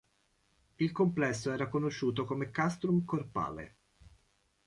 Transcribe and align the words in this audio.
Il 0.77 0.91
complesso 0.91 1.51
era 1.51 1.69
conosciuto 1.69 2.25
come 2.25 2.49
"Castrum 2.49 3.05
Corpaloe". 3.05 3.75